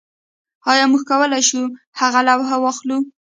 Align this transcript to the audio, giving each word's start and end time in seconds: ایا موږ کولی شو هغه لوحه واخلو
ایا 0.71 0.83
موږ 0.91 1.01
کولی 1.11 1.41
شو 1.49 1.61
هغه 1.99 2.19
لوحه 2.27 2.55
واخلو 2.59 2.97